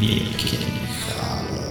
[0.00, 0.56] Wielkie
[1.08, 1.62] Halo.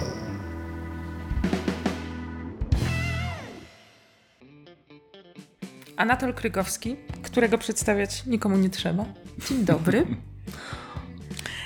[5.98, 9.06] Anatol Krygowski, którego przedstawiać nikomu nie trzeba.
[9.50, 10.06] Dzień dobry.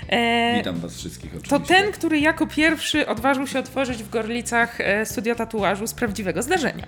[0.10, 1.50] E, Witam Was wszystkich oczywiście.
[1.50, 6.41] To ten, który jako pierwszy odważył się otworzyć w Gorlicach e, studia tatuażu z prawdziwego
[6.43, 6.88] zdarzenia.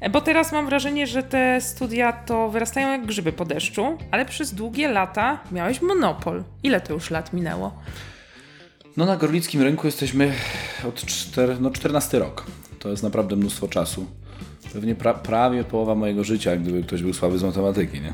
[0.00, 4.24] E, bo teraz mam wrażenie, że te studia to wyrastają jak grzyby po deszczu, ale
[4.24, 6.44] przez długie lata miałeś monopol.
[6.62, 7.82] Ile to już lat minęło?
[8.98, 10.32] No na gorlickim rynku jesteśmy
[10.88, 12.46] od 4, no 14 rok.
[12.78, 14.06] To jest naprawdę mnóstwo czasu.
[14.72, 18.12] Pewnie pra, prawie połowa mojego życia, gdyby ktoś był słaby z matematyki, nie?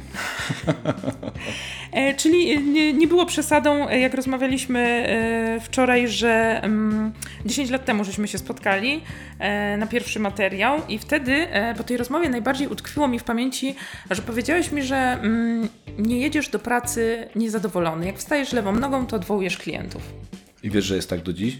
[1.92, 7.12] e, czyli nie, nie, było przesadą, e, jak rozmawialiśmy e, wczoraj, że mm,
[7.46, 9.00] 10 lat temu żeśmy się spotkali
[9.38, 13.74] e, na pierwszy materiał i wtedy e, po tej rozmowie najbardziej utkwiło mi w pamięci,
[14.10, 18.06] że powiedziałeś mi, że mm, nie jedziesz do pracy niezadowolony.
[18.06, 20.02] Jak wstajesz lewą nogą, to odwołujesz klientów.
[20.64, 21.58] I wiesz, że jest tak do dziś?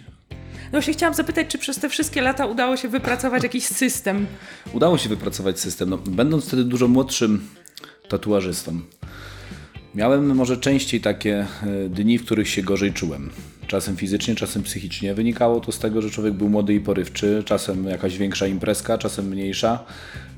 [0.65, 4.27] No właśnie chciałam zapytać, czy przez te wszystkie lata udało się wypracować jakiś system?
[4.73, 5.91] Udało się wypracować system.
[5.91, 7.49] No, będąc wtedy dużo młodszym
[8.09, 8.81] tatuażystą,
[9.95, 13.31] miałem może częściej takie e, dni, w których się gorzej czułem.
[13.67, 15.15] Czasem fizycznie, czasem psychicznie.
[15.15, 19.29] Wynikało to z tego, że człowiek był młody i porywczy, czasem jakaś większa imprezka, czasem
[19.29, 19.85] mniejsza.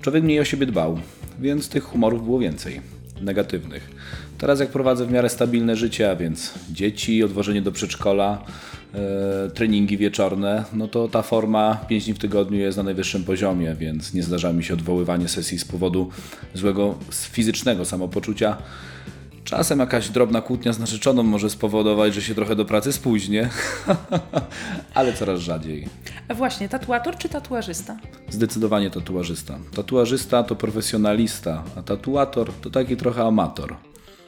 [0.01, 1.01] Człowiek mniej o siebie dbał,
[1.41, 2.81] więc tych humorów było więcej,
[3.21, 3.91] negatywnych.
[4.39, 8.45] Teraz jak prowadzę w miarę stabilne życie, a więc dzieci, odwożenie do przedszkola,
[8.95, 13.75] e, treningi wieczorne, no to ta forma 5 dni w tygodniu jest na najwyższym poziomie,
[13.75, 16.11] więc nie zdarza mi się odwoływanie sesji z powodu
[16.55, 18.57] złego fizycznego samopoczucia.
[19.47, 23.49] Czasem jakaś drobna kłótnia z narzeczoną może spowodować, że się trochę do pracy spóźnię,
[24.95, 25.89] ale coraz rzadziej.
[26.29, 27.97] A właśnie, tatuator czy tatuażysta?
[28.31, 29.59] Zdecydowanie tatuażysta.
[29.75, 33.77] Tatuażysta to profesjonalista, a tatuator to taki trochę amator.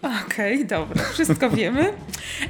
[0.02, 1.92] Okej, okay, dobra, wszystko wiemy.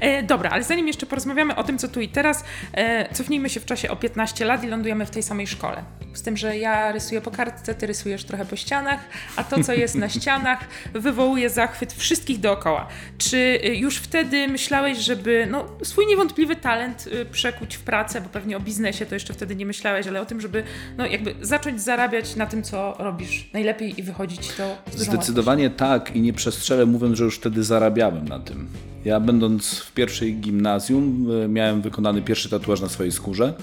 [0.00, 3.60] E, dobra, ale zanim jeszcze porozmawiamy o tym, co tu i teraz, e, cofnijmy się
[3.60, 5.84] w czasie o 15 lat i lądujemy w tej samej szkole.
[6.14, 9.00] Z tym, że ja rysuję po kartce, ty rysujesz trochę po ścianach,
[9.36, 10.58] a to, co jest na ścianach,
[10.94, 12.88] wywołuje zachwyt wszystkich dookoła.
[13.18, 18.28] Czy y, już wtedy myślałeś, żeby no, swój niewątpliwy talent y, przekuć w pracę, bo
[18.28, 20.62] pewnie o biznesie to jeszcze wtedy nie myślałeś, ale o tym, żeby
[20.96, 26.20] no, jakby zacząć zarabiać na tym, co robisz najlepiej i wychodzić to Zdecydowanie tak i
[26.20, 28.66] nie przestrzelę mówiąc, że już wtedy zarabiałem na tym.
[29.04, 33.54] Ja będąc w pierwszej gimnazjum y, miałem wykonany pierwszy tatuaż na swojej skórze.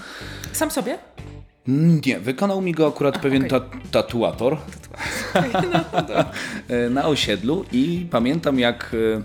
[0.52, 0.98] Sam sobie?
[2.06, 3.60] Nie, wykonał mi go akurat A, pewien okay.
[3.60, 4.56] ta tatuator
[5.72, 6.24] no,
[6.68, 9.22] e, na osiedlu i pamiętam jak e,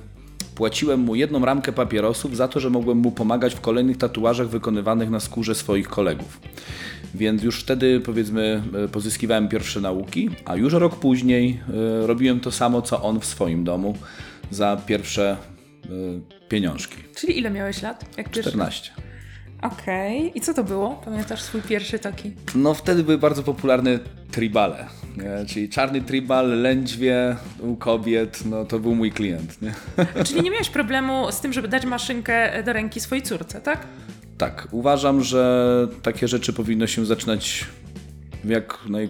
[0.56, 5.10] płaciłem mu jedną ramkę papierosów za to, że mogłem mu pomagać w kolejnych tatuażach wykonywanych
[5.10, 6.40] na skórze swoich kolegów.
[7.16, 11.60] Więc już wtedy powiedzmy e, pozyskiwałem pierwsze nauki, a już rok później
[12.06, 13.96] robiłem to samo co on w swoim domu
[14.52, 15.38] za pierwsze
[16.50, 16.96] pieniążki.
[17.16, 18.06] Czyli ile miałeś lat?
[18.18, 18.92] Jak 14.
[19.62, 20.18] Okej.
[20.18, 20.32] Okay.
[20.36, 21.02] I co to było?
[21.06, 22.32] Pamiętasz swój pierwszy taki?
[22.56, 24.00] No wtedy były bardzo popularne
[24.32, 24.88] tribale.
[25.18, 25.46] Nie?
[25.46, 29.62] Czyli czarny tribal, lędźwie u kobiet, no to był mój klient.
[29.62, 29.74] Nie?
[30.26, 33.88] Czyli nie miałeś problemu z tym, żeby dać maszynkę do ręki swojej córce, tak?
[34.38, 34.68] Tak.
[34.72, 37.66] Uważam, że takie rzeczy powinno się zaczynać
[38.46, 39.10] jak, naj,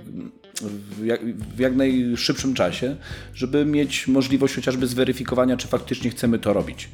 [0.62, 2.96] w jak, w jak najszybszym czasie,
[3.34, 6.90] żeby mieć możliwość chociażby zweryfikowania, czy faktycznie chcemy to robić.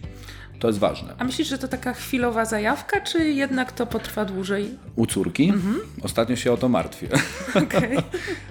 [0.60, 1.14] To jest ważne.
[1.18, 4.70] A myślisz, że to taka chwilowa zajawka, czy jednak to potrwa dłużej?
[4.96, 5.50] U córki?
[5.50, 5.76] Mhm.
[6.02, 7.08] Ostatnio się o to martwię.
[7.68, 7.98] Okay.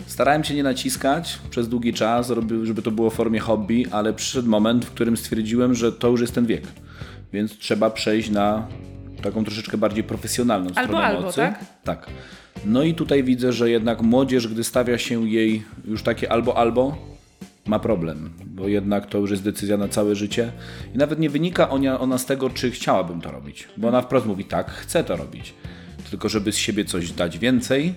[0.07, 4.49] Starałem się nie naciskać przez długi czas, żeby to było w formie hobby, ale przyszedł
[4.49, 6.63] moment, w którym stwierdziłem, że to już jest ten wiek.
[7.33, 8.69] Więc trzeba przejść na
[9.23, 11.37] taką troszeczkę bardziej profesjonalną albo, stronę albo, mocy.
[11.37, 11.65] Tak?
[11.85, 12.07] tak.
[12.69, 16.97] No i tutaj widzę, że jednak młodzież, gdy stawia się jej już takie albo albo,
[17.67, 20.53] ma problem, bo jednak to już jest decyzja na całe życie.
[20.95, 24.27] I nawet nie wynika ona, ona z tego, czy chciałabym to robić, bo ona wprost
[24.27, 25.55] mówi tak, chcę to robić,
[26.11, 27.95] tylko żeby z siebie coś dać więcej,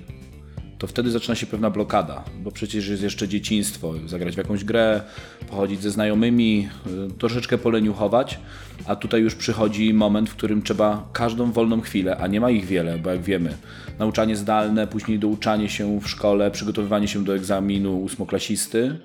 [0.78, 5.02] to wtedy zaczyna się pewna blokada, bo przecież jest jeszcze dzieciństwo, zagrać w jakąś grę,
[5.50, 6.70] pochodzić ze znajomymi,
[7.10, 8.40] y, troszeczkę poleniuchować,
[8.86, 12.66] a tutaj już przychodzi moment, w którym trzeba każdą wolną chwilę, a nie ma ich
[12.66, 13.58] wiele, bo jak wiemy,
[14.00, 19.00] nauczanie zdalne, później douczanie się w szkole, przygotowywanie się do egzaminu ósmoklasisty,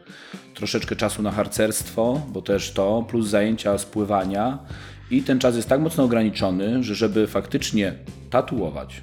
[0.55, 4.59] troszeczkę czasu na harcerstwo, bo też to, plus zajęcia z pływania
[5.11, 7.95] i ten czas jest tak mocno ograniczony, że żeby faktycznie
[8.31, 9.03] tatuować,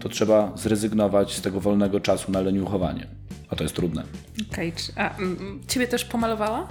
[0.00, 3.06] to trzeba zrezygnować z tego wolnego czasu na leniuchowanie.
[3.48, 4.02] A to jest trudne.
[4.52, 5.04] Okej, okay.
[5.04, 6.68] a mm, ciebie też pomalowała?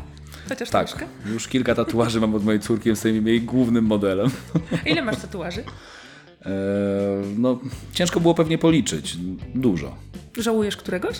[0.49, 1.05] Chociaż tak, troszkę?
[1.25, 4.29] już kilka tatuaży mam od mojej córki, jestem jej głównym modelem.
[4.85, 5.63] A ile masz tatuaży?
[6.45, 6.51] Eee,
[7.37, 7.59] no,
[7.93, 9.17] ciężko było pewnie policzyć.
[9.55, 9.95] Dużo.
[10.37, 11.17] Żałujesz któregoś?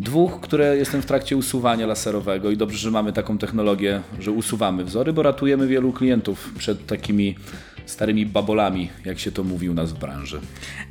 [0.00, 4.84] Dwóch, które jestem w trakcie usuwania laserowego i dobrze, że mamy taką technologię, że usuwamy
[4.84, 7.36] wzory, bo ratujemy wielu klientów przed takimi
[7.86, 10.40] starymi babolami, jak się to mówi u nas w branży.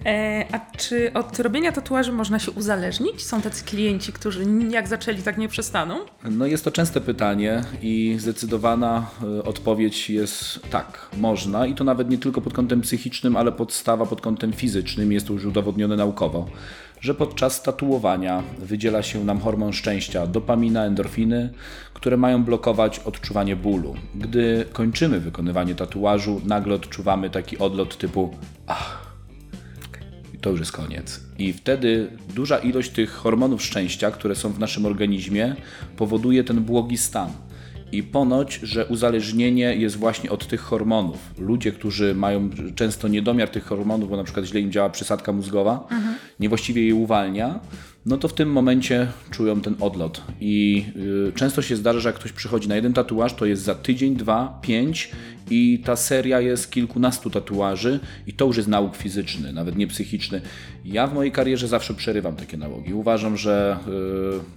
[0.06, 3.24] E, a czy od robienia tatuaży można się uzależnić?
[3.24, 5.96] Są tacy klienci, którzy jak zaczęli, tak nie przestaną?
[6.32, 12.10] No jest to częste pytanie i zdecydowana e, odpowiedź jest tak, można i to nawet
[12.10, 16.48] nie tylko pod kątem psychicznym, ale podstawa pod kątem fizycznym, jest to już udowodnione naukowo,
[17.02, 21.50] że podczas tatuowania wydziela się nam hormon szczęścia, dopamina, endorfiny,
[21.94, 23.96] które mają blokować odczuwanie bólu.
[24.16, 28.36] Gdy kończymy wykonywanie tatuażu, nagle odczuwamy taki odlot typu
[28.68, 29.12] ach,
[30.42, 31.22] to już jest koniec.
[31.38, 35.56] I wtedy duża ilość tych hormonów szczęścia, które są w naszym organizmie,
[35.98, 37.30] powoduje ten błogi stan.
[37.92, 41.18] I ponoć, że uzależnienie jest właśnie od tych hormonów.
[41.38, 45.88] Ludzie, którzy mają często niedomiar tych hormonów, bo na przykład źle im działa przysadka mózgowa,
[46.40, 47.60] niewłaściwie je uwalnia,
[48.06, 50.22] no to w tym momencie czują ten odlot.
[50.42, 50.86] I
[51.30, 54.16] y, często się zdarza, że jak ktoś przychodzi na jeden tatuaż, to jest za tydzień,
[54.16, 55.12] dwa, pięć
[55.52, 60.42] i ta seria jest kilkunastu tatuaży i to już jest nauk fizyczny, nawet nie psychiczny.
[60.86, 62.94] Ja w mojej karierze zawsze przerywam takie nałogi.
[62.94, 63.78] Uważam, że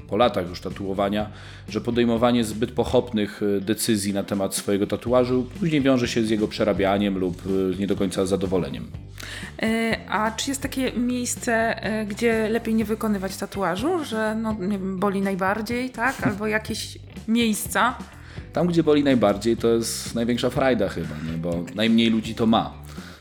[0.04, 1.30] y, po latach już tatuowania,
[1.68, 6.48] że podejmowanie zbyt pochopnych y, decyzji na temat swojego tatuażu później wiąże się z jego
[6.48, 8.86] przerabianiem lub y, nie do końca zadowoleniem.
[9.62, 14.78] E, a czy jest takie miejsce, e, gdzie lepiej nie wykonywać tatuażu, że no, nie
[14.78, 16.26] wiem, boli najbardziej, tak?
[16.26, 16.98] Albo jakieś
[17.28, 17.94] miejsca?
[18.54, 21.38] Tam, gdzie boli najbardziej, to jest największa frajda chyba, nie?
[21.38, 22.74] bo najmniej ludzi to ma.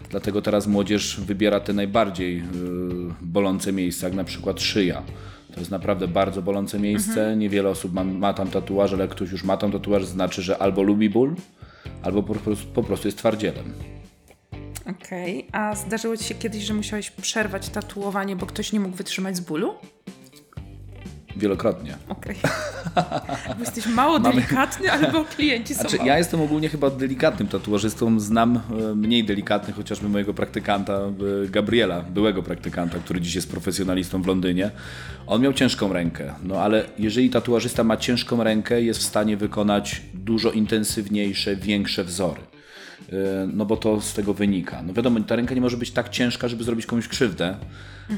[0.09, 2.43] Dlatego teraz młodzież wybiera te najbardziej yy,
[3.21, 5.03] bolące miejsca, jak na przykład szyja.
[5.53, 7.35] To jest naprawdę bardzo bolące miejsce.
[7.37, 10.83] Niewiele osób ma, ma tam tatuaż, ale ktoś już ma tam tatuaż, znaczy, że albo
[10.83, 11.35] lubi ból,
[12.03, 13.73] albo po prostu, po prostu jest twardzielem.
[14.89, 15.47] Okej.
[15.51, 19.39] A zdarzyło ci się kiedyś, że musiałeś przerwać tatuowanie, bo ktoś nie mógł wytrzymać z
[19.39, 19.73] bólu?
[21.37, 21.97] Wielokrotnie.
[22.09, 22.35] Okej.
[23.55, 26.07] Bo Jesteś mało delikatny, albo klienci są Znaczy, mało.
[26.07, 28.19] ja jestem ogólnie chyba delikatnym tatuażystą.
[28.19, 28.55] Znam
[28.91, 34.27] e, mniej delikatnych, chociażby mojego praktykanta e, Gabriela, byłego praktykanta, który dziś jest profesjonalistą w
[34.27, 34.71] Londynie.
[35.27, 40.01] On miał ciężką rękę, no ale jeżeli tatuażysta ma ciężką rękę, jest w stanie wykonać
[40.13, 42.41] dużo intensywniejsze, większe wzory.
[43.11, 44.83] E, No bo to z tego wynika.
[44.83, 47.55] No wiadomo, ta ręka nie może być tak ciężka, żeby zrobić komuś krzywdę,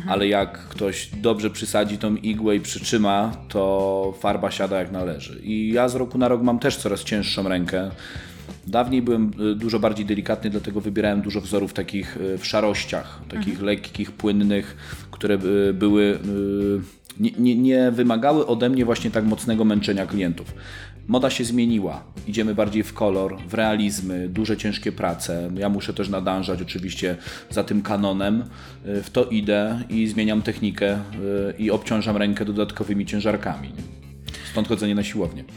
[0.08, 5.40] ale jak ktoś dobrze przysadzi tą igłę i przytrzyma, to farba siada jak należy.
[5.44, 7.92] I ja z roku na rok mam też coraz cięższą rękę.
[8.68, 13.62] Dawniej byłem y, dużo bardziej delikatny, dlatego wybierałem dużo wzorów takich y, w szarościach, takich
[13.62, 14.78] lekkich, płynnych,
[15.12, 15.36] które
[15.70, 20.54] y, były y, nie, nie, nie wymagały ode mnie właśnie tak mocnego męczenia klientów.
[21.08, 22.04] Moda się zmieniła.
[22.28, 25.52] Idziemy bardziej w kolor, w realizmy, duże, ciężkie prace.
[25.58, 27.18] Ja muszę też nadążać oczywiście
[27.50, 28.44] za tym kanonem.
[28.88, 31.00] Y, W to idę i zmieniam technikę y,
[31.58, 33.72] i obciążam rękę dodatkowymi ciężarkami.
[34.52, 35.44] Stąd chodzenie na siłownię.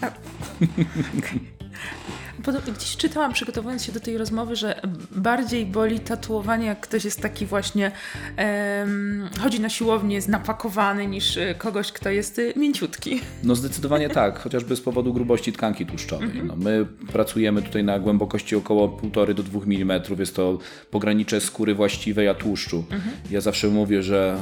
[2.77, 4.81] Gdzieś czytałam, przygotowując się do tej rozmowy, że
[5.11, 7.93] bardziej boli tatuowanie, jak ktoś jest taki właśnie,
[8.37, 13.21] em, chodzi na siłownię, jest napakowany, niż e, kogoś, kto jest e, mięciutki.
[13.45, 16.43] No zdecydowanie tak, chociażby z powodu grubości tkanki tłuszczowej.
[16.45, 20.03] No, my pracujemy tutaj na głębokości około 1,5 do 2 mm.
[20.19, 20.59] Jest to
[20.91, 22.85] pogranicze skóry właściwej, a tłuszczu.
[23.31, 24.37] Ja zawsze mówię, że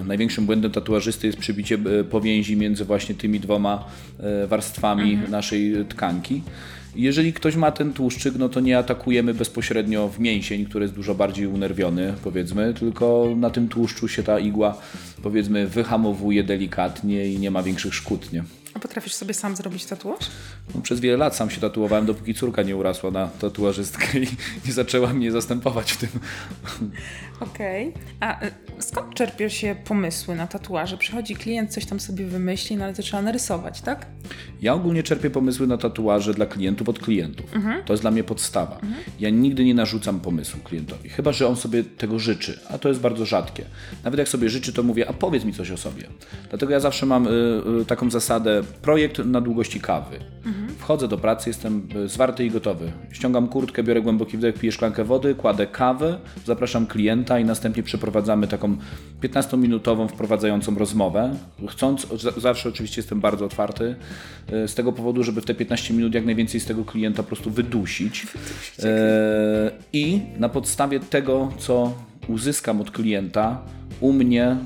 [0.00, 3.84] e, największym błędem tatuażysty jest przybicie e, powięzi między właśnie tymi dwoma
[4.48, 6.42] warstwami naszej tkanki.
[6.98, 11.14] Jeżeli ktoś ma ten tłuszczyk, no to nie atakujemy bezpośrednio w mięsień, który jest dużo
[11.14, 14.78] bardziej unerwiony, powiedzmy, tylko na tym tłuszczu się ta igła,
[15.22, 18.44] powiedzmy, wyhamowuje delikatnie i nie ma większych szkód, nie?
[18.78, 20.18] A potrafisz sobie sam zrobić tatuaż?
[20.74, 24.26] No, przez wiele lat sam się tatuowałem, dopóki córka nie urasła na tatuażystkę i
[24.66, 26.08] nie zaczęła mnie zastępować w tym.
[27.40, 27.92] Okej.
[28.20, 30.96] A e, skąd czerpią się pomysły na tatuaże?
[30.96, 34.06] Przychodzi klient, coś tam sobie wymyśli, no ale to trzeba narysować, tak?
[34.60, 37.50] Ja ogólnie czerpię pomysły na tatuaże dla klientów od klientów.
[37.86, 38.80] To jest dla mnie podstawa.
[39.20, 43.00] Ja nigdy nie narzucam pomysłu klientowi, chyba że on sobie tego życzy, a to jest
[43.00, 43.64] bardzo rzadkie.
[44.04, 46.02] Nawet jak sobie życzy, to mówię, a powiedz mi coś o sobie.
[46.48, 47.30] Dlatego ja zawsze mam y,
[47.80, 50.18] y, taką zasadę, projekt na długości kawy.
[50.78, 52.92] Wchodzę do pracy, jestem y, zwarty i gotowy.
[53.12, 58.48] Ściągam kurtkę, biorę głęboki wdech, piję szklankę wody, kładę kawę, zapraszam klienta i następnie przeprowadzamy
[58.48, 58.76] taką
[59.22, 61.36] 15-minutową wprowadzającą rozmowę.
[61.68, 62.06] Chcąc,
[62.36, 63.96] zawsze oczywiście jestem bardzo otwarty,
[64.52, 67.26] y, z tego powodu, żeby w te 15 minut jak najwięcej z tego klienta po
[67.28, 68.26] prostu wydusić.
[68.82, 71.92] E, I na podstawie tego, co
[72.28, 73.62] uzyskam od klienta,
[74.00, 74.56] u mnie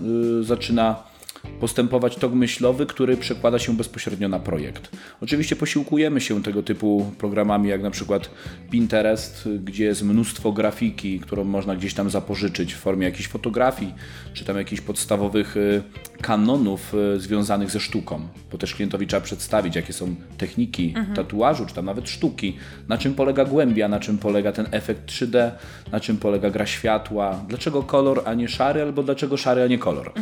[0.41, 1.12] y, zaczyna
[1.61, 4.97] postępować tok myślowy, który przekłada się bezpośrednio na projekt.
[5.21, 8.31] Oczywiście posiłkujemy się tego typu programami, jak na przykład
[8.71, 13.95] Pinterest, gdzie jest mnóstwo grafiki, którą można gdzieś tam zapożyczyć w formie jakichś fotografii,
[14.35, 15.83] czy tam jakichś podstawowych y,
[16.23, 18.21] kanonów e, związanych ze sztuką,
[18.53, 22.57] bo też klientowi trzeba przedstawić, jakie są techniki tatuażu, czy tam nawet sztuki,
[22.89, 25.51] na czym polega głębia, na czym polega ten efekt 3D,
[25.93, 29.79] na czym polega gra światła, dlaczego kolor, a nie szary, albo dlaczego szary, a nie
[29.79, 30.13] kolor.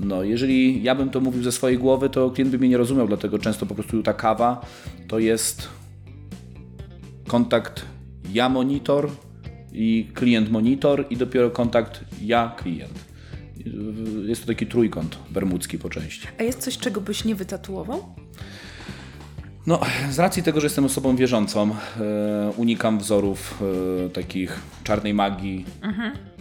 [0.00, 3.08] No, jeżeli ja bym to mówił ze swojej głowy, to klient by mnie nie rozumiał,
[3.08, 4.60] dlatego często po prostu ta kawa
[5.08, 5.68] to jest
[7.28, 7.84] kontakt
[8.32, 9.10] ja monitor
[9.72, 13.07] i klient monitor i dopiero kontakt ja klient.
[14.26, 16.28] Jest to taki trójkąt bermudzki po części.
[16.38, 18.14] A jest coś, czego byś nie wytatuował?
[19.66, 23.62] No, z racji tego, że jestem osobą wierzącą, e, unikam wzorów
[24.06, 25.64] e, takich czarnej magii.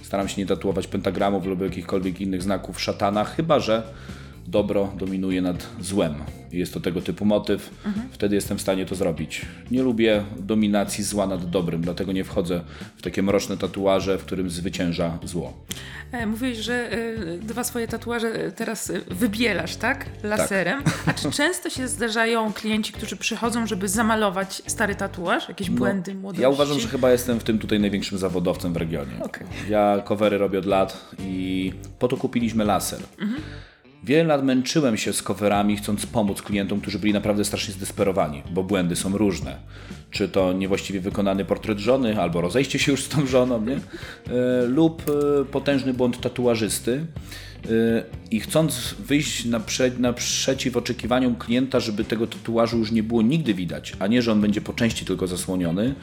[0.02, 3.84] Staram się nie tatuować pentagramów lub jakichkolwiek innych znaków szatana, chyba że
[4.48, 6.16] dobro dominuje nad złem.
[6.52, 7.70] Jest to tego typu motyw,
[8.12, 9.42] wtedy jestem w stanie to zrobić.
[9.72, 12.62] Nie lubię dominacji zła nad dobrym, dlatego nie wchodzę
[12.98, 15.54] w takie mroczne tatuaże, w którym zwycięża zło.
[16.12, 20.06] E, Mówiłeś, że e, dwa swoje tatuaże e, teraz wybielasz, tak?
[20.24, 20.84] Laserem.
[21.06, 25.50] A czy często się zdarzają klienci, którzy przychodzą, żeby zamalować stary tatuaż?
[25.50, 26.42] Jakieś błędy młodości?
[26.42, 29.12] Ja uważam, że chyba jestem w tym tutaj największym zawodowcem w regionie.
[29.24, 29.48] Okej.
[29.70, 33.00] Ja covery robię od lat i po to kupiliśmy laser.
[34.04, 38.64] Wiele lat męczyłem się z coverami, chcąc pomóc klientom, którzy byli naprawdę strasznie zdesperowani, bo
[38.64, 39.58] błędy są różne.
[40.12, 43.76] Czy to niewłaściwie wykonany portret żony, albo rozejście się już z tą żoną, nie?
[43.76, 43.80] E,
[44.66, 45.04] lub
[45.42, 47.06] e, potężny błąd tatuażysty.
[47.66, 53.54] E, I chcąc wyjść naprze naprzeciw oczekiwaniom klienta, żeby tego tatuażu już nie było nigdy
[53.54, 55.96] widać, a nie, że on będzie po części tylko zasłoniony,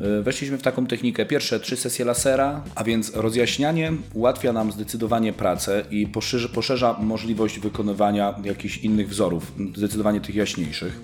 [0.00, 1.26] e, weszliśmy w taką technikę.
[1.26, 7.58] Pierwsze trzy sesje lasera, a więc rozjaśnianie ułatwia nam zdecydowanie pracę i poszerza, poszerza możliwość
[7.58, 11.00] wykonywania jakichś innych wzorów, zdecydowanie tych jaśniejszych.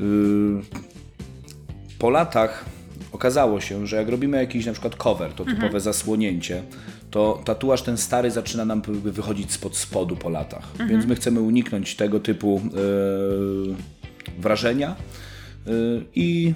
[0.00, 0.62] Yy,
[1.98, 2.64] po latach
[3.12, 6.62] okazało się, że jak robimy jakiś na przykład cover, to typowe zasłonięcie,
[7.12, 10.68] to tatuaż ten stary zaczyna nam wychodzić spod spodu po latach.
[10.88, 13.74] Więc my chcemy uniknąć tego typu yy,
[14.38, 14.96] wrażenia
[15.66, 16.54] yy, i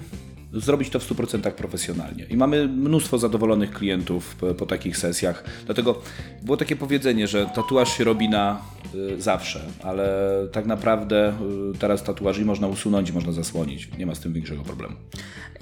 [0.53, 2.25] zrobić to w 100% profesjonalnie.
[2.25, 5.43] I mamy mnóstwo zadowolonych klientów po, po takich sesjach.
[5.65, 6.01] Dlatego
[6.43, 8.61] było takie powiedzenie, że tatuaż się robi na
[8.95, 11.33] y, zawsze, ale tak naprawdę
[11.75, 13.89] y, teraz tatuaży można usunąć i można zasłonić.
[13.97, 14.95] Nie ma z tym większego problemu.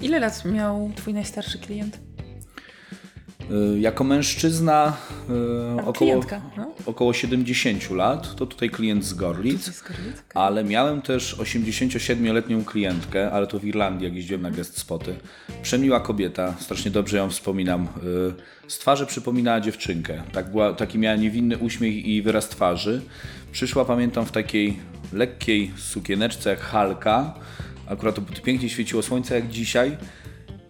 [0.00, 1.98] Ile lat miał twój najstarszy klient?
[3.50, 4.96] Y, Jako mężczyzna
[5.78, 6.20] y, około,
[6.56, 6.70] no.
[6.86, 9.82] około 70 lat, to tutaj klient z Gorlic,
[10.34, 15.14] ale miałem też 87-letnią klientkę, ale to w Irlandii, jak jeździłem na guest spoty.
[15.62, 17.88] Przemiła kobieta, strasznie dobrze ją wspominam.
[18.68, 20.22] Y, Z twarzy przypominała dziewczynkę.
[20.32, 23.02] Tak była, taki miała niewinny uśmiech i wyraz twarzy.
[23.52, 24.76] Przyszła, pamiętam, w takiej
[25.12, 27.34] lekkiej sukieneczce jak Halka.
[27.88, 29.96] Akurat to pięknie świeciło słońce jak dzisiaj.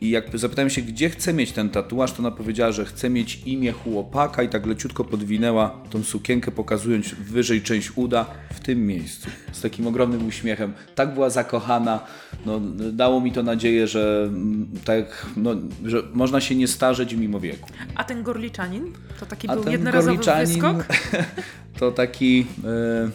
[0.01, 3.43] I jak zapytałem się, gdzie chce mieć ten tatuaż, to ona powiedziała, że chce mieć
[3.47, 9.31] imię chłopaka i tak leciutko podwinęła tą sukienkę, pokazując wyżej część uda w tym miejscu.
[9.53, 10.73] Z takim ogromnym uśmiechem.
[10.95, 12.01] Tak była zakochana.
[12.47, 12.61] No,
[12.93, 15.51] dało mi to nadzieję, że, mm, tak, no,
[15.85, 17.69] że można się nie starzeć mimo wieku.
[17.95, 18.93] A ten gorliczanin?
[19.21, 20.87] To taki A był jednorazowy wyskok?
[21.79, 23.11] to taki e,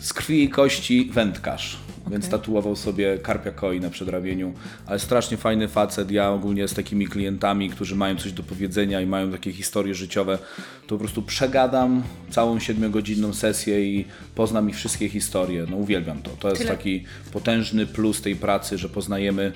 [0.00, 1.87] z krwi i kości wędkarz.
[2.10, 4.52] Więc tatuował sobie karpia koi na przedramieniu,
[4.86, 6.10] ale strasznie fajny facet.
[6.10, 10.38] Ja ogólnie z takimi klientami, którzy mają coś do powiedzenia i mają takie historie życiowe,
[10.86, 15.66] to po prostu przegadam całą siedmiogodzinną sesję i poznam ich wszystkie historie.
[15.70, 16.30] No uwielbiam to.
[16.30, 19.52] To jest taki potężny plus tej pracy, że poznajemy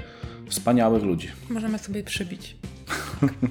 [0.53, 1.29] wspaniałych ludzi.
[1.51, 2.57] Możemy sobie przybić.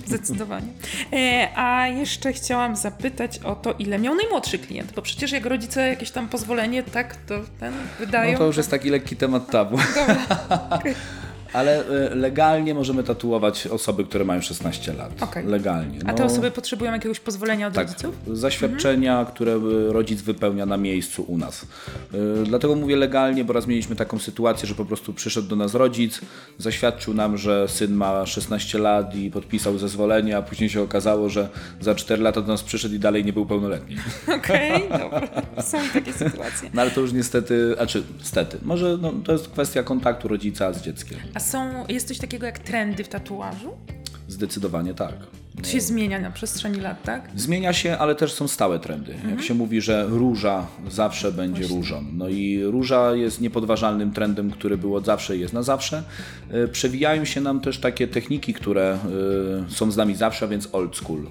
[0.06, 0.68] Zdecydowanie.
[1.14, 5.88] E, a jeszcze chciałam zapytać o to, ile miał najmłodszy klient, bo przecież jak rodzice
[5.88, 8.32] jakieś tam pozwolenie, tak, to ten wydają.
[8.32, 9.78] No to już jest taki lekki temat tabu.
[11.54, 15.12] Ale y, legalnie możemy tatuować osoby, które mają 16 lat.
[15.24, 15.46] Okej.
[15.46, 16.00] Legalnie.
[16.06, 18.16] A No, te osoby potrzebują jakiegoś pozwolenia od tak, rodziców?
[18.34, 21.62] zaświadczenia, które y, rodzic wypełnia na miejscu u nas.
[22.14, 25.74] Y, Dlatego mówię legalnie, bo raz mieliśmy taką sytuację, że po prostu przyszedł do nas
[25.74, 26.22] rodzic,
[26.58, 31.50] zaświadczył nam, że syn ma 16 lat i podpisał zezwolenie, a później się okazało, że
[31.82, 33.96] za 4 lata do nas przyszedł i dalej nie był pełnoletni.
[34.38, 35.28] Okej, dobra.
[35.64, 36.70] Są takie sytuacje.
[36.74, 40.74] No ale to już niestety, a czy stety, może no, to jest kwestia kontaktu rodzica
[40.74, 41.20] z dzieckiem.
[41.34, 43.78] A są, jest coś takiego jak trendy w tatuażu?
[44.36, 45.14] Zdecydowanie tak.
[45.64, 47.30] To się zmienia na przestrzeni lat, tak?
[47.36, 49.16] Zmienia się, ale też są stałe trendy.
[49.30, 52.06] Jak się mówi, że róża zawsze będzie różą.
[52.14, 56.04] No i róża jest niepodważalnym trendem, który był od zawsze i jest na zawsze.
[56.52, 58.98] E, Przewijają się nam też takie techniki, które
[59.68, 61.22] e, są z nami zawsze, więc old school.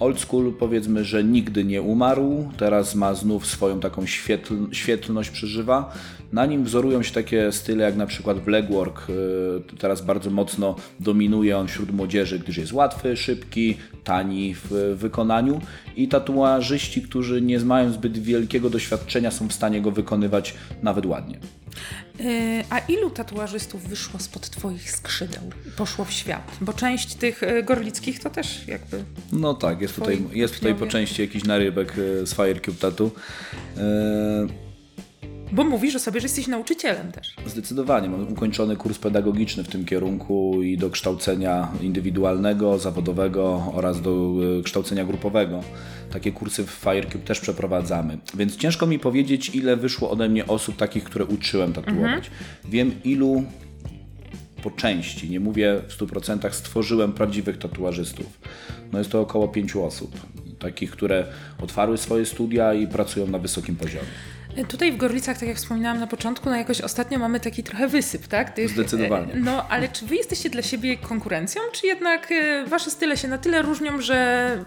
[0.00, 5.92] Old school powiedzmy, że nigdy nie umarł, teraz ma znów swoją taką świetl, świetlność przeżywa.
[6.32, 9.06] Na nim wzorują się takie style jak na przykład blackwork.
[9.10, 15.60] e, Teraz bardzo mocno dominuje on wśród młodzieży, gdyż jest łatwy, szybki, tani w wykonaniu
[15.96, 21.38] i tatuażyści, którzy nie mają zbyt wielkiego doświadczenia, są w stanie go wykonywać nawet ładnie.
[22.20, 26.52] E, a ilu tatuażystów wyszło spod Twoich skrzydeł i poszło w świat?
[26.60, 29.04] Bo część tych e, gorlickich to też jakby.
[29.32, 33.10] No tak, jest tutaj, jest tutaj po części jakiś narybek e, z Firecube Tattoo.
[33.76, 34.65] E,
[35.52, 37.34] Bo mówisz o sobie, że jesteś nauczycielem też.
[37.46, 38.08] Zdecydowanie.
[38.08, 44.62] Mam ukończony kurs pedagogiczny w tym kierunku i do kształcenia indywidualnego, zawodowego oraz do e,
[44.62, 45.60] kształcenia grupowego.
[46.12, 48.18] Takie kursy w Firecube też przeprowadzamy.
[48.34, 52.30] Więc ciężko mi powiedzieć, ile wyszło ode mnie osób takich, które uczyłem tatuować.
[52.64, 53.44] Wiem, ilu
[54.62, 58.40] po części, nie mówię w 100%, stworzyłem prawdziwych tatuażystów.
[58.92, 60.20] No jest to około pięciu osób.
[60.58, 61.26] Takich, które
[61.62, 64.06] otwarły swoje studia i pracują na wysokim poziomie.
[64.68, 68.26] Tutaj w Gorlicach, tak jak wspominałam na początku, no jakoś ostatnio mamy taki trochę wysyp,
[68.26, 68.50] tak?
[68.50, 69.32] Tych, Zdecydowanie.
[69.32, 73.28] e, No, ale czy wy jesteście dla siebie konkurencją, czy jednak e, wasze style się
[73.28, 74.64] na tyle różnią, że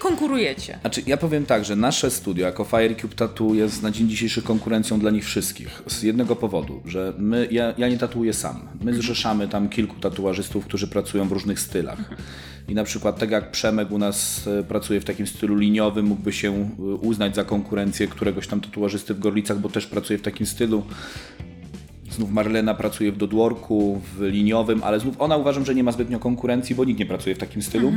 [0.00, 0.78] konkurujecie?
[0.80, 5.00] Znaczy, ja powiem tak, że nasze studio jako Firecube Tattoo jest na dzień dzisiejszy konkurencją
[5.00, 5.82] dla nich wszystkich.
[5.86, 8.68] Z jednego powodu, że my, ja, ja nie tatuuję sam.
[8.80, 11.98] My zrzeszamy tam kilku tatuażystów, którzy pracują w różnych stylach.
[12.68, 16.32] I na przykład tak jak Przemek u nas e, pracuje w takim stylu liniowym, mógłby
[16.32, 20.46] się e, uznać za konkurencję któregoś tam tatuażysty w Gorlicach, bo też pracuje w takim
[20.46, 20.82] stylu.
[22.10, 26.18] Znów Marlena pracuje w dodworku, w liniowym, ale znów ona uważam, że nie ma zbytnio
[26.18, 27.92] konkurencji, bo nikt nie pracuje w takim stylu.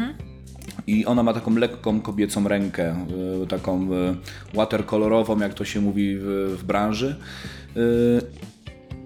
[0.87, 2.95] I ona ma taką lekką kobiecą rękę,
[3.43, 4.15] y, taką y,
[4.53, 7.15] waterkolorową, jak to się mówi w, w branży.
[7.77, 8.21] Y,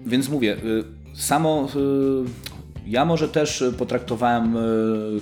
[0.06, 0.56] Więc mówię,
[1.14, 1.68] samo
[2.86, 4.56] ja może też potraktowałem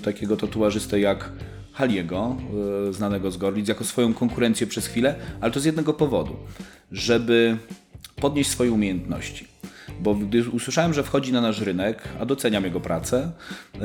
[0.02, 1.32] takiego tatuażystę jak
[1.72, 2.36] Haliego,
[2.90, 6.36] znanego z Gorlic, jako swoją konkurencję przez chwilę, ale to z jednego powodu,
[6.92, 7.56] żeby
[8.20, 9.46] podnieść swoje umiejętności.
[10.00, 13.30] Bo gdy usłyszałem, że wchodzi na nasz rynek, a doceniam jego pracę,
[13.74, 13.78] e,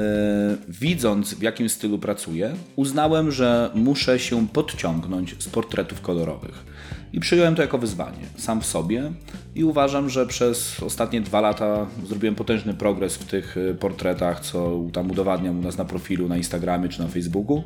[0.68, 6.66] widząc w jakim stylu pracuje, uznałem, że muszę się podciągnąć z portretów kolorowych.
[7.14, 9.12] I przyjąłem to jako wyzwanie, sam w sobie,
[9.56, 14.80] i uważam, że przez ostatnie dwa lata zrobiłem potężny progres w tych e, portretach, co
[14.94, 17.64] tam udowadniam u nas na profilu, na Instagramie czy na Facebooku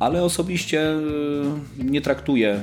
[0.00, 0.90] ale osobiście
[1.80, 2.60] y, nie traktuję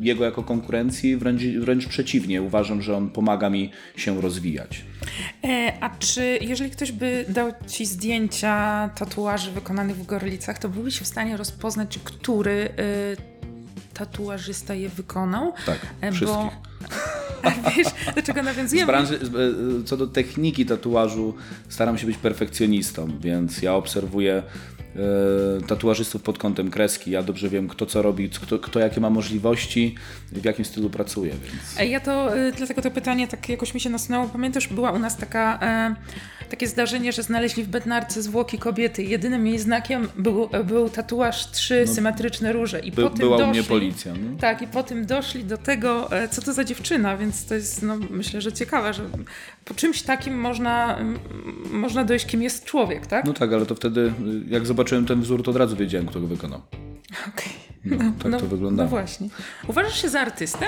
[0.00, 2.42] jego jako konkurencji, wręcz, wręcz przeciwnie.
[2.42, 4.84] Uważam, że on pomaga mi się rozwijać.
[5.44, 10.98] E, a czy jeżeli ktoś by dał ci zdjęcia tatuaży wykonanych w Gorlicach, to byłbyś
[10.98, 13.16] w stanie rozpoznać, który e,
[13.94, 15.52] tatuażysta je wykonał?
[15.66, 16.50] Tak, E, wszystkich.
[17.44, 18.86] Bo, wiesz, do czego nawiązujemy?
[18.86, 19.34] branży, z-
[19.82, 21.34] e, co do techniki tatuażu,
[21.68, 24.42] staram się być perfekcjonistą, więc ja obserwuję
[25.66, 27.10] tatuażystów pod kątem kreski.
[27.10, 29.94] Ja dobrze wiem, kto co robi, kto, kto jakie ma możliwości,
[30.32, 31.30] w jakim stylu pracuje.
[31.32, 31.78] Więc...
[31.80, 34.28] E, Ja to, y, dlatego to pytanie tak jakoś mi się nasunęło.
[34.28, 35.94] Pamiętasz, była u nas taka, e,
[36.50, 39.02] takie zdarzenie, że znaleźli w Bednarce zwłoki kobiety.
[39.02, 42.80] Jedynym jej znakiem był, był tatuaż trzy symetryczne róże.
[42.80, 44.12] I By, po tym była doszli, u mnie policja.
[44.12, 44.38] No.
[44.40, 47.82] Tak, i po tym doszli do tego, e, co to za dziewczyna, więc to jest,
[47.82, 49.02] no, myślę, że ciekawe, że
[49.64, 50.98] po czymś takim można,
[51.72, 53.24] można dojść, kim jest człowiek, tak?
[53.24, 54.12] no tak, ale to wtedy,
[54.48, 56.60] jak zobaczyłem ten wzór, to od razu wiedziałem, kto go wykonał.
[57.28, 57.52] Okej.
[57.84, 57.96] No,
[58.30, 58.86] tak to wyglądało.
[58.86, 59.28] No właśnie.
[59.68, 60.66] Uważasz się za artystę?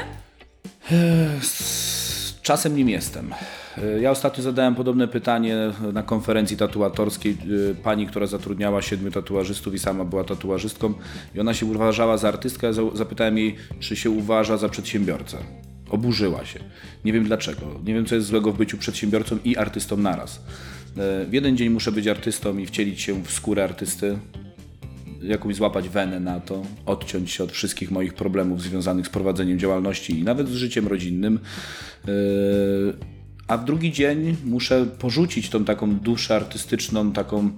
[1.41, 3.31] Z czasem nim jestem.
[3.79, 5.57] Y, Ja ostatnio zadałem podobne pytanie
[5.93, 7.37] na konferencji tatuatorskiej
[7.71, 10.95] y, pani, która zatrudniała siedmiu tatuażystów i sama była tatuażystką
[11.35, 12.67] i ona się uważała za artystkę.
[12.67, 15.37] Ja za- zapytałem jej, czy się uważa za przedsiębiorcę.
[15.91, 16.61] Oburzyła się.
[17.05, 17.67] Nie wiem dlaczego.
[17.85, 20.41] Nie wiem, co jest złego w byciu przedsiębiorcą i artystą naraz.
[20.97, 24.19] Y, W jeden dzień muszę być artystą i wcielić się w skórę artysty,
[25.23, 30.19] jakąś złapać wenę na to, odciąć się od wszystkich moich problemów związanych z prowadzeniem działalności
[30.19, 31.39] i nawet z życiem rodzinnym.
[32.07, 32.13] Yy,
[33.49, 37.51] A w drugi dzień muszę porzucić tą taką duszę artystyczną, taką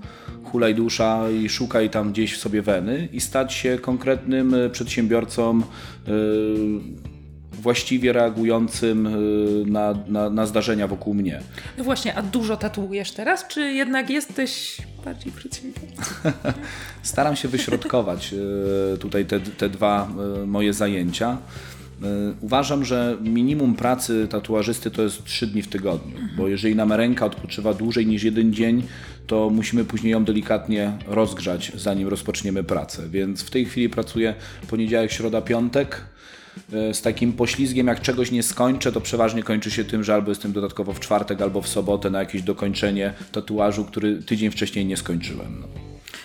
[0.44, 5.62] hulaj dusza i szukaj tam gdzieś w sobie weny i stać się konkretnym e, przedsiębiorcą
[7.62, 11.40] właściwie reagującym yy, na, na, na zdarzenia wokół mnie.
[11.78, 16.14] No właśnie, a dużo tatuujesz teraz, czy jednak jesteś bardziej przedsiębiorcą?
[17.02, 18.34] Staram się wyśrodkować
[18.94, 20.08] e, tutaj te, te dwa
[20.42, 21.38] e, moje zajęcia.
[22.40, 27.26] Uważam, że minimum pracy tatuażysty to jest 3 dni w tygodniu, bo jeżeli nam ręka
[27.26, 28.82] odpoczywa dłużej niż jeden dzień,
[29.26, 33.08] to musimy później ją delikatnie rozgrzać, zanim rozpoczniemy pracę.
[33.08, 34.34] Więc w tej chwili pracuję
[34.68, 36.04] poniedziałek, środa, piątek.
[36.72, 40.30] E, Z takim poślizgiem, jak czegoś nie skończę, to przeważnie kończy się tym, że albo
[40.30, 44.96] jestem dodatkowo w czwartek, albo w sobotę na jakieś dokończenie tatuażu, który tydzień wcześniej nie
[44.96, 45.60] skończyłem.
[45.60, 45.84] No.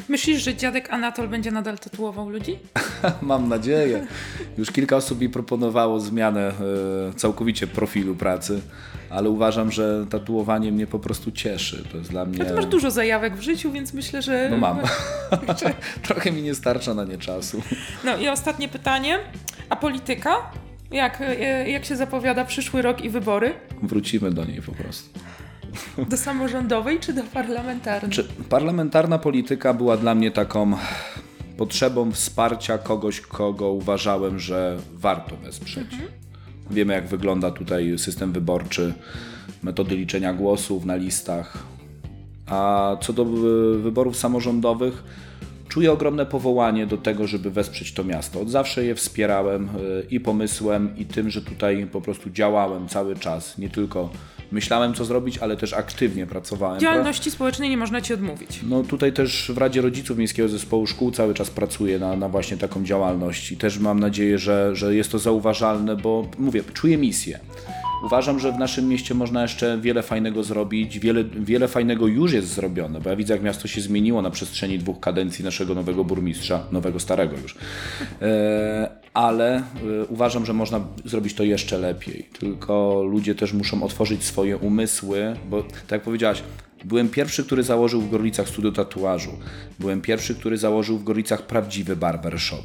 [0.09, 2.59] Myślisz, że dziadek Anatol będzie nadal tatuował ludzi?
[3.21, 4.07] Mam nadzieję.
[4.57, 6.53] Już kilka osób mi proponowało zmianę e,
[7.13, 8.61] całkowicie profilu pracy,
[9.09, 11.83] ale uważam, że tatuowanie mnie po prostu cieszy.
[11.91, 12.45] To jest dla mnie...
[12.45, 14.47] Ty masz dużo zajawek w życiu, więc myślę, że...
[14.51, 14.79] No mam.
[16.07, 17.61] Trochę mi nie starcza na nie czasu.
[18.05, 19.19] No i ostatnie pytanie.
[19.69, 20.51] A polityka?
[20.91, 23.53] Jak, e, jak się zapowiada przyszły rok i wybory?
[23.83, 25.19] Wrócimy do niej po prostu.
[26.09, 28.11] Do samorządowej czy do parlamentarnej?
[28.11, 30.73] Czy parlamentarna polityka była dla mnie taką
[31.57, 35.87] potrzebą wsparcia kogoś, kogo uważałem, że warto wesprzeć.
[36.71, 38.93] Wiemy, jak wygląda tutaj system wyborczy,
[39.63, 41.57] metody liczenia głosów na listach.
[42.47, 43.25] A co do
[43.81, 45.03] wyborów samorządowych,
[45.69, 48.41] czuję ogromne powołanie do tego, żeby wesprzeć to miasto.
[48.41, 53.15] Od zawsze je wspierałem y, i pomysłem, i tym, że tutaj po prostu działałem cały
[53.15, 53.57] czas.
[53.57, 54.09] Nie tylko
[54.51, 56.79] myślałem, co zrobić, ale też aktywnie pracowałem.
[56.79, 58.59] Działalności społecznej nie można ci odmówić.
[58.69, 62.57] No tutaj też w Radzie Rodziców Miejskiego Zespołu Szkół cały czas pracuję na, na właśnie
[62.57, 67.39] taką działalność i też mam nadzieję, że, że jest to zauważalne, bo mówię, czuję misję.
[68.03, 72.47] Uważam, że w naszym mieście można jeszcze wiele fajnego zrobić, wiele, wiele fajnego już jest
[72.47, 76.63] zrobione, bo ja widzę, jak miasto się zmieniło na przestrzeni dwóch kadencji naszego nowego burmistrza,
[76.71, 77.55] nowego starego już.
[78.21, 79.61] E, ale e,
[80.09, 82.29] uważam, że można zrobić to jeszcze lepiej.
[82.39, 86.43] Tylko ludzie też muszą otworzyć swoje umysły, bo tak jak powiedziałaś,
[86.85, 89.31] Byłem pierwszy, który założył w Gorlicach studio tatuażu.
[89.79, 92.63] Byłem pierwszy, który założył w Gorlicach prawdziwy barbershop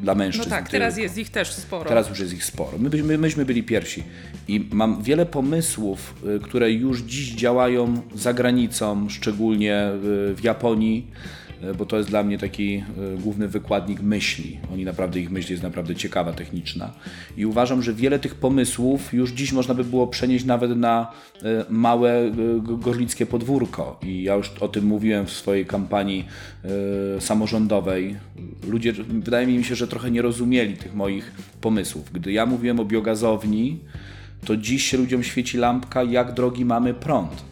[0.00, 0.50] dla No mężczyzn.
[0.50, 1.02] tak, teraz tylko.
[1.04, 1.88] jest ich też sporo.
[1.88, 2.78] Teraz już jest ich sporo.
[2.78, 4.02] My, byśmy- myśmy byli pierwsi.
[4.48, 9.88] I mam wiele pomysłów, y, które już dziś działają za granicą, szczególnie
[10.30, 11.06] y, w Japonii,
[11.78, 12.84] bo to jest dla mnie taki
[13.16, 14.58] y, główny wykładnik myśli.
[14.72, 16.92] Oni naprawdę, ich myśl jest naprawdę ciekawa, techniczna.
[17.36, 21.42] I uważam, że wiele tych pomysłów już dziś można by było przenieść nawet na y,
[21.68, 24.00] małe gorlickie podwórko.
[24.02, 26.24] I ja już o tym mówiłem w swojej kampanii
[27.18, 28.16] samorządowej.
[28.68, 32.12] Ludzie, wydaje mi się, że trochę nie rozumieli tych moich pomysłów.
[32.12, 33.78] Gdy ja mówiłem o biogazowni,
[34.44, 37.44] to dziś się ludziom świeci lampka, jak drogi mamy prąd.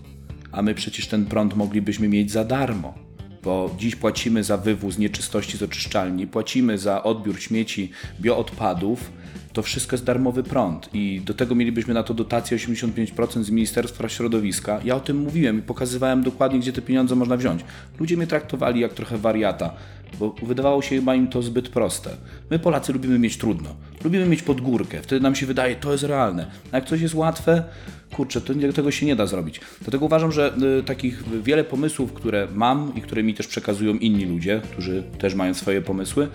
[0.53, 3.06] A my przecież ten prąd moglibyśmy mieć za darmo.
[3.47, 9.11] Bo dziś płacimy za wywóz nieczystości z oczyszczalni, płacimy za odbiór śmieci, bioodpadów.
[9.57, 14.09] To wszystko jest darmowy prąd i do tego mielibyśmy na to dotację 85% z Ministerstwa
[14.09, 14.81] Środowiska.
[14.85, 17.65] Ja o tym mówiłem i pokazywałem dokładnie, gdzie te pieniądze można wziąć.
[18.01, 19.75] Ludzie mnie traktowali jak trochę wariata,
[20.19, 22.11] bo wydawało się chyba im to zbyt proste.
[22.51, 23.69] My Polacy lubimy mieć trudno,
[24.05, 26.47] lubimy mieć pod górkę, wtedy nam się wydaje, to jest realne.
[26.73, 27.65] A jak coś jest łatwe,
[28.13, 29.61] kurczę, to tego się nie da zrobić.
[29.81, 34.25] Dlatego uważam, że y, takich wiele pomysłów, które mam i które mi też przekazują inni
[34.25, 36.29] ludzie, którzy też mają swoje pomysły,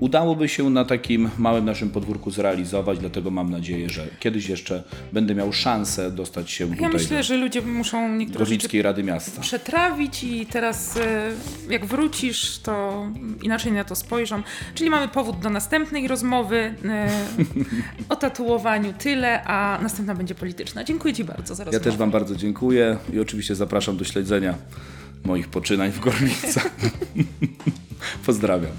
[0.00, 5.34] udałoby się na takim małym naszym podwórku zrealizować, dlatego mam nadzieję, że kiedyś jeszcze będę
[5.34, 9.40] miał szansę dostać się Ja tutaj myślę, do że ludzie muszą niektóre Gorlickiej Rady Miasta.
[9.40, 11.30] przetrawić i teraz e,
[11.70, 13.06] jak wrócisz, to
[13.42, 14.42] inaczej na to spojrzą.
[14.74, 17.08] Czyli mamy powód do następnej rozmowy e,
[18.08, 20.84] o tatuowaniu tyle, a następna będzie polityczna.
[20.84, 21.84] Dziękuję Ci bardzo za Ja rozmowę.
[21.84, 24.54] też Wam bardzo dziękuję i oczywiście zapraszam do śledzenia
[25.24, 26.70] moich poczynań w Gorlicach.
[28.26, 28.72] Pozdrawiam.